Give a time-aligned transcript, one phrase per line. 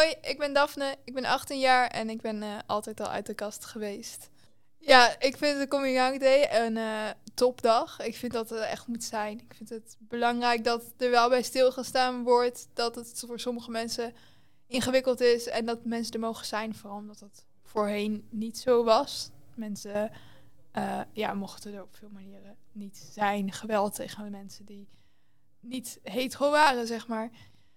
[0.00, 3.26] Hoi, ik ben Daphne, ik ben 18 jaar en ik ben eh, altijd al uit
[3.26, 4.30] de kast geweest.
[4.78, 8.00] Ja, ik vind de Coming Out Day een eh, topdag.
[8.00, 9.38] Ik vind dat het echt moet zijn.
[9.38, 12.68] Ik vind het belangrijk dat er wel bij stilgestaan wordt.
[12.72, 14.14] Dat het voor sommige mensen
[14.66, 16.74] ingewikkeld is en dat mensen er mogen zijn.
[16.74, 19.30] Vooral omdat dat voorheen niet zo was.
[19.54, 20.10] Mensen
[20.72, 23.52] eh, ja, mochten er op veel manieren niet zijn.
[23.52, 24.88] Geweld tegen mensen die
[25.60, 27.30] niet hetero waren, zeg maar.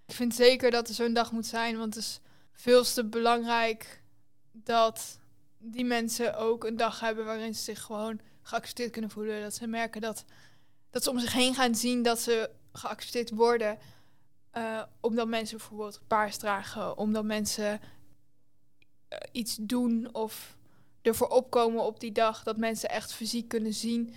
[0.05, 2.19] Ik vind zeker dat er zo'n dag moet zijn, want het is
[2.51, 4.01] veel te belangrijk
[4.51, 5.19] dat
[5.57, 9.41] die mensen ook een dag hebben waarin ze zich gewoon geaccepteerd kunnen voelen.
[9.41, 10.25] Dat ze merken dat,
[10.89, 13.77] dat ze om zich heen gaan zien dat ze geaccepteerd worden.
[14.57, 20.57] Uh, omdat mensen bijvoorbeeld paars dragen, omdat mensen uh, iets doen of
[21.01, 22.43] ervoor opkomen op die dag.
[22.43, 24.15] Dat mensen echt fysiek kunnen zien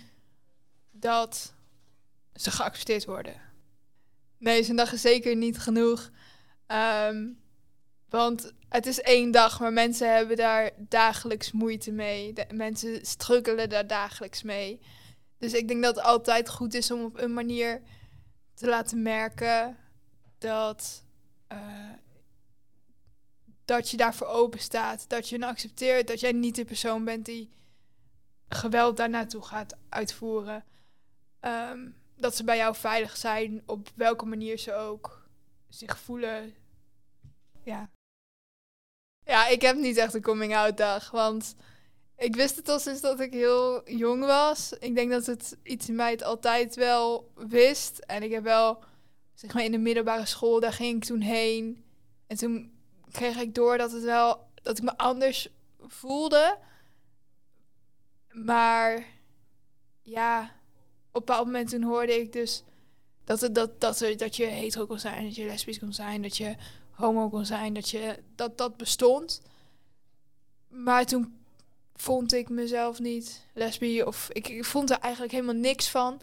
[0.91, 1.53] dat
[2.33, 3.46] ze geaccepteerd worden.
[4.37, 6.11] Nee, zo'n dag is zeker niet genoeg.
[6.67, 7.39] Um,
[8.09, 12.33] want het is één dag, maar mensen hebben daar dagelijks moeite mee.
[12.53, 14.81] Mensen struggelen daar dagelijks mee.
[15.37, 17.81] Dus ik denk dat het altijd goed is om op een manier
[18.53, 19.77] te laten merken
[20.37, 21.03] dat,
[21.51, 21.93] uh,
[23.65, 25.09] dat je daarvoor open staat.
[25.09, 27.49] Dat je accepteert dat jij niet de persoon bent die
[28.49, 30.63] geweld daar naartoe gaat uitvoeren.
[31.41, 35.27] Um, dat ze bij jou veilig zijn, op welke manier ze ook
[35.69, 36.55] zich voelen.
[37.63, 37.89] Ja.
[39.25, 41.55] Ja, ik heb niet echt een coming-out dag, want
[42.17, 44.73] ik wist het al sinds dat ik heel jong was.
[44.79, 47.97] Ik denk dat het iets in mij het altijd wel wist.
[47.97, 48.83] En ik heb wel,
[49.33, 51.83] zeg maar in de middelbare school, daar ging ik toen heen.
[52.27, 52.71] En toen
[53.11, 56.57] kreeg ik door dat het wel, dat ik me anders voelde.
[58.29, 59.05] Maar
[60.01, 60.51] ja,
[61.17, 62.63] een bepaald moment toen hoorde ik dus
[63.23, 66.21] dat, het, dat, dat, er, dat je hetero kon zijn, dat je lesbisch kon zijn,
[66.21, 66.55] dat je
[66.91, 69.41] homo kon zijn, dat je, dat, dat bestond.
[70.67, 71.37] Maar toen
[71.95, 76.21] vond ik mezelf niet lesbisch of ik, ik vond er eigenlijk helemaal niks van.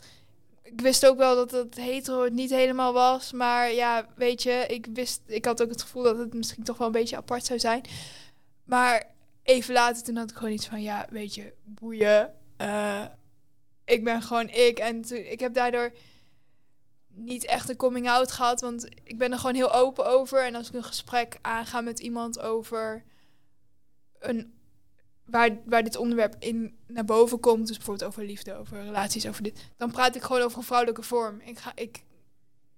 [0.62, 4.64] Ik wist ook wel dat het hetero het niet helemaal was, maar ja, weet je,
[4.68, 7.44] ik wist, ik had ook het gevoel dat het misschien toch wel een beetje apart
[7.44, 7.82] zou zijn.
[8.64, 9.06] Maar
[9.42, 12.32] even later toen had ik gewoon iets van, ja, weet je, boeien.
[12.60, 13.04] Uh,
[13.84, 14.78] ik ben gewoon ik.
[14.78, 15.92] En ik heb daardoor
[17.06, 18.60] niet echt een coming out gehad.
[18.60, 20.44] Want ik ben er gewoon heel open over.
[20.44, 23.04] En als ik een gesprek aanga met iemand over
[24.18, 24.52] een.
[25.24, 29.42] Waar, waar dit onderwerp in naar boven komt, dus bijvoorbeeld over liefde, over relaties, over
[29.42, 31.40] dit, dan praat ik gewoon over een vrouwelijke vorm.
[31.40, 32.04] Ik ga, ik,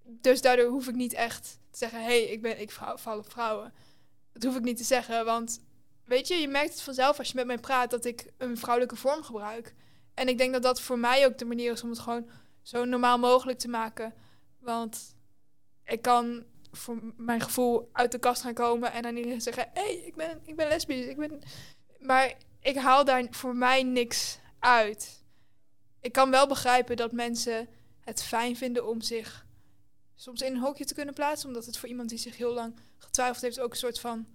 [0.04, 3.18] dus daardoor hoef ik niet echt te zeggen: hé, hey, ik ben ik vrouw, val
[3.18, 3.72] op vrouwen.
[4.32, 5.60] Dat hoef ik niet te zeggen, want
[6.04, 8.96] weet je, je merkt het vanzelf als je met mij praat dat ik een vrouwelijke
[8.96, 9.74] vorm gebruik.
[10.16, 12.30] En ik denk dat dat voor mij ook de manier is om het gewoon
[12.62, 14.14] zo normaal mogelijk te maken.
[14.58, 15.16] Want
[15.84, 19.80] ik kan voor mijn gevoel uit de kast gaan komen en dan iedereen zeggen: hé,
[19.80, 21.06] hey, ik, ben, ik ben lesbisch.
[21.06, 21.40] Ik ben...
[21.98, 25.24] Maar ik haal daar voor mij niks uit.
[26.00, 27.68] Ik kan wel begrijpen dat mensen
[28.00, 29.46] het fijn vinden om zich
[30.14, 31.48] soms in een hokje te kunnen plaatsen.
[31.48, 34.26] Omdat het voor iemand die zich heel lang getwijfeld heeft ook een soort van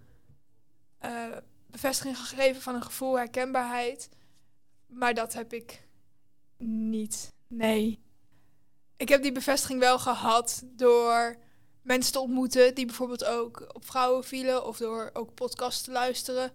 [1.05, 1.37] uh,
[1.67, 4.09] bevestiging gegeven van een gevoel, herkenbaarheid.
[4.91, 5.87] Maar dat heb ik
[6.57, 7.33] niet.
[7.47, 7.99] Nee.
[8.97, 11.35] Ik heb die bevestiging wel gehad door
[11.81, 14.65] mensen te ontmoeten die bijvoorbeeld ook op vrouwen vielen.
[14.65, 16.51] Of door ook podcasts te luisteren.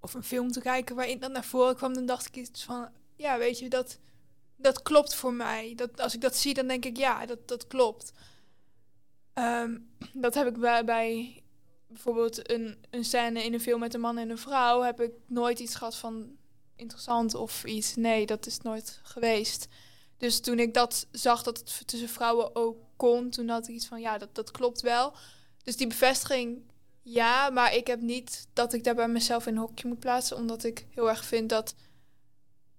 [0.00, 1.94] Of een film te kijken waarin dat naar voren kwam.
[1.94, 3.98] Dan dacht ik iets van, ja weet je, dat,
[4.56, 5.72] dat klopt voor mij.
[5.76, 8.12] Dat, als ik dat zie, dan denk ik, ja, dat, dat klopt.
[9.34, 11.42] Um, dat heb ik bij, bij
[11.86, 14.80] bijvoorbeeld een, een scène in een film met een man en een vrouw.
[14.80, 16.36] Heb ik nooit iets gehad van
[16.76, 17.94] interessant of iets.
[17.96, 19.68] Nee, dat is nooit geweest.
[20.16, 23.86] Dus toen ik dat zag dat het tussen vrouwen ook kon, toen had ik iets
[23.86, 25.14] van ja, dat, dat klopt wel.
[25.64, 26.62] Dus die bevestiging,
[27.02, 30.36] ja, maar ik heb niet dat ik daar bij mezelf in een hokje moet plaatsen,
[30.36, 31.74] omdat ik heel erg vind dat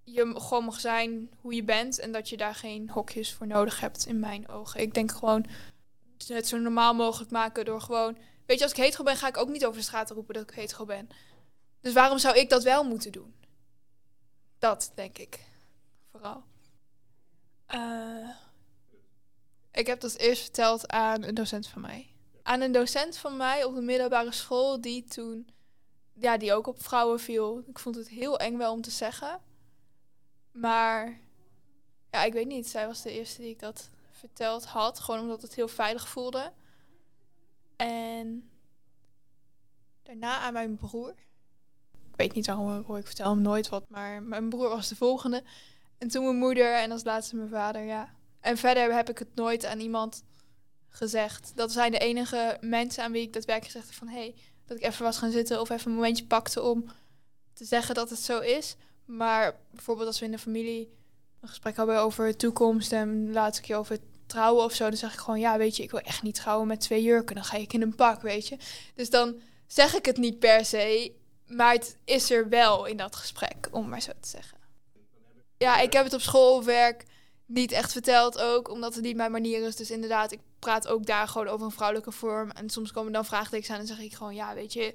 [0.04, 3.80] je gewoon mag zijn hoe je bent en dat je daar geen hokjes voor nodig
[3.80, 4.80] hebt in mijn ogen.
[4.80, 5.46] Ik denk gewoon
[6.26, 9.36] het zo normaal mogelijk maken door gewoon, weet je, als ik hetero ben, ga ik
[9.36, 11.08] ook niet over de straat roepen dat ik hetero ben.
[11.80, 13.34] Dus waarom zou ik dat wel moeten doen?
[14.66, 15.44] Dat denk ik
[16.10, 16.42] vooral.
[17.74, 18.30] Uh,
[19.72, 22.14] ik heb dat eerst verteld aan een docent van mij.
[22.42, 25.48] Aan een docent van mij op de middelbare school die toen,
[26.12, 27.62] ja, die ook op vrouwen viel.
[27.66, 29.40] Ik vond het heel eng wel om te zeggen.
[30.52, 31.20] Maar
[32.10, 32.68] ja, ik weet niet.
[32.68, 35.00] Zij was de eerste die ik dat verteld had.
[35.00, 36.52] Gewoon omdat het heel veilig voelde.
[37.76, 38.50] En
[40.02, 41.14] daarna aan mijn broer
[42.16, 45.42] weet niet waarom ik vertel hem nooit wat, maar mijn broer was de volgende.
[45.98, 48.14] En toen mijn moeder en als laatste mijn vader, ja.
[48.40, 50.22] En verder heb ik het nooit aan iemand
[50.88, 51.52] gezegd.
[51.54, 54.08] Dat zijn de enige mensen aan wie ik daadwerkelijk gezegd heb van...
[54.08, 54.34] hé, hey,
[54.66, 56.84] dat ik even was gaan zitten of even een momentje pakte om
[57.52, 58.76] te zeggen dat het zo is.
[59.04, 60.90] Maar bijvoorbeeld als we in de familie
[61.40, 65.18] een gesprek hebben over toekomst en laatst keer over trouwen of zo, dan zeg ik
[65.18, 67.34] gewoon, ja, weet je, ik wil echt niet trouwen met twee jurken.
[67.34, 68.56] Dan ga ik in een pak, weet je.
[68.94, 71.12] Dus dan zeg ik het niet per se,
[71.46, 74.58] maar het is er wel in dat gesprek, om maar zo te zeggen.
[75.58, 77.04] Ja, ik heb het op school of werk
[77.46, 79.76] niet echt verteld ook, omdat het niet mijn manier is.
[79.76, 82.50] Dus inderdaad, ik praat ook daar gewoon over een vrouwelijke vorm.
[82.50, 84.94] En soms komen dan vraagtekens aan en zeg ik gewoon, ja, weet je,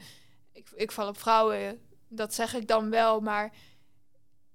[0.52, 1.82] ik, ik val op vrouwen.
[2.08, 3.54] Dat zeg ik dan wel, maar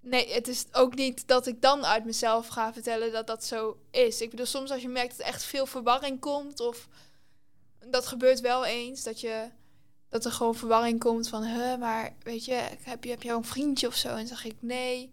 [0.01, 3.79] nee, het is ook niet dat ik dan uit mezelf ga vertellen dat dat zo
[3.91, 4.21] is.
[4.21, 6.89] Ik bedoel, soms als je merkt dat echt veel verwarring komt, of
[7.87, 9.51] dat gebeurt wel eens, dat je
[10.09, 13.45] dat er gewoon verwarring komt van, hè, maar weet je, heb je, heb je een
[13.45, 14.09] vriendje of zo?
[14.09, 15.13] En dan zeg ik, nee,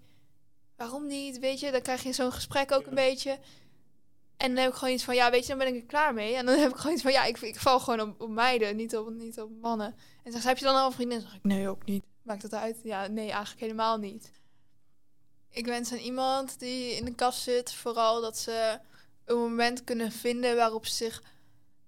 [0.76, 1.40] waarom niet?
[1.40, 3.40] Weet je, dan krijg je zo'n gesprek ook een beetje.
[4.38, 6.14] En dan heb ik gewoon iets van, ja, weet je, dan ben ik er klaar
[6.14, 6.36] mee.
[6.36, 8.76] En dan heb ik gewoon iets van, ja, ik, ik val gewoon op, op meiden,
[8.76, 9.96] niet op, niet op mannen.
[10.24, 11.20] En dan heb je dan al een vriendin?
[11.20, 12.04] Dan zeg ik, nee, ook niet.
[12.22, 12.80] Maakt dat uit?
[12.84, 14.32] Ja, nee, eigenlijk helemaal niet.
[15.50, 18.80] Ik wens aan iemand die in de kast zit, vooral dat ze
[19.26, 21.24] een moment kunnen vinden waarop ze zich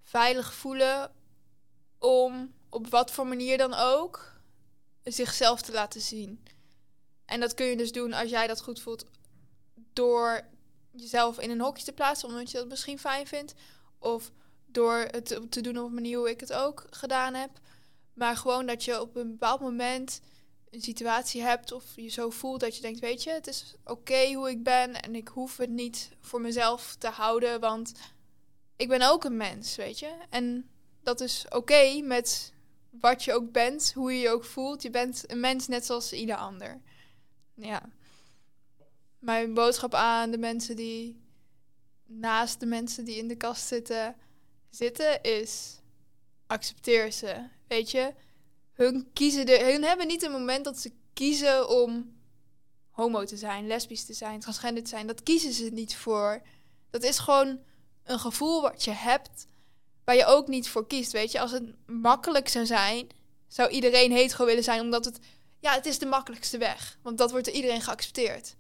[0.02, 1.12] veilig voelen
[2.00, 4.34] om op wat voor manier dan ook
[5.04, 6.44] zichzelf te laten zien.
[7.26, 9.06] En dat kun je dus doen als jij dat goed voelt
[9.94, 10.42] door
[10.92, 13.54] jezelf in een hokje te plaatsen, omdat je dat misschien fijn vindt.
[14.00, 14.32] Of
[14.66, 17.50] door het te doen op een manier hoe ik het ook gedaan heb.
[18.14, 20.22] Maar gewoon dat je op een bepaald moment
[20.70, 24.34] een situatie hebt of je zo voelt dat je denkt, weet je, het is oké
[24.34, 27.92] hoe ik ben en ik hoef het niet voor mezelf te houden, want
[28.76, 30.12] ik ben ook een mens, weet je.
[30.30, 30.70] En
[31.04, 32.54] dat is oké met
[33.00, 34.82] wat je ook bent, hoe je je ook voelt.
[34.82, 36.82] Je bent een mens net zoals ieder ander.
[37.54, 37.90] Ja.
[39.20, 41.24] Mijn boodschap aan de mensen die
[42.06, 44.16] naast de mensen die in de kast zitten,
[44.70, 45.80] zitten is
[46.48, 47.48] accepteer ze.
[47.68, 48.14] Weet je,
[48.74, 52.16] hun kiezen de, hun hebben niet een moment dat ze kiezen om
[52.90, 55.08] homo te zijn, lesbisch te zijn, transgender te zijn.
[55.08, 56.42] Dat kiezen ze niet voor.
[56.90, 57.60] Dat is gewoon
[58.04, 59.48] een gevoel wat je hebt,
[60.06, 61.12] waar je ook niet voor kiest.
[61.12, 63.08] Weet je, als het makkelijk zou zijn,
[63.48, 65.20] zou iedereen hetero willen zijn, omdat het,
[65.60, 66.98] ja, het is de makkelijkste weg.
[67.02, 68.56] Want dat wordt door iedereen geaccepteerd.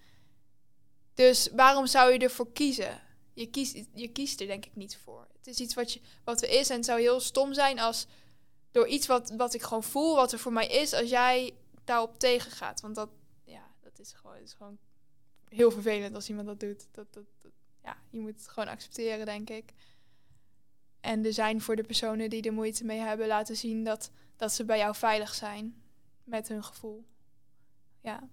[1.13, 3.01] Dus waarom zou je ervoor kiezen?
[3.33, 5.27] Je kiest, je kiest er denk ik niet voor.
[5.37, 8.05] Het is iets wat, je, wat er is en het zou heel stom zijn als
[8.71, 11.53] door iets wat, wat ik gewoon voel, wat er voor mij is, als jij
[11.83, 12.81] daarop tegengaat.
[12.81, 13.09] Want dat,
[13.43, 14.77] ja, dat is gewoon, is gewoon
[15.49, 16.87] heel vervelend als iemand dat doet.
[16.91, 17.23] Dat, dat,
[17.83, 19.73] ja, je moet het gewoon accepteren, denk ik.
[21.05, 24.53] En er zijn voor de personen die er moeite mee hebben laten zien dat, dat
[24.53, 25.81] ze bij jou veilig zijn
[26.23, 27.05] met hun gevoel.
[28.01, 28.29] Ja.